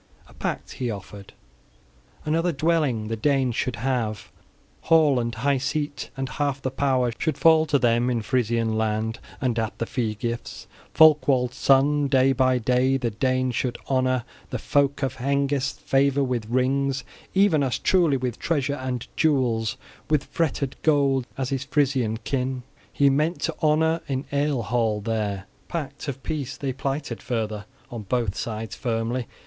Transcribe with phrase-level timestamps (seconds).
[0.27, 1.33] A pact he offered:
[2.25, 4.31] another dwelling the Danes should have,
[4.85, 9.19] hall and high seat, and half the power should fall to them in Frisian land;
[9.39, 14.57] and at the fee gifts, Folcwald's son day by day the Danes should honor, the
[14.57, 17.03] folk of Hengest favor with rings,
[17.35, 19.77] even as truly, with treasure and jewels,
[20.09, 25.45] with fretted gold, as his Frisian kin he meant to honor in ale hall there.
[25.67, 29.27] Pact of peace they plighted further on both sides firmly.